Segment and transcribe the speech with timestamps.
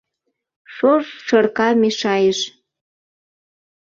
[0.73, 2.39] Шож шырка мешайыш.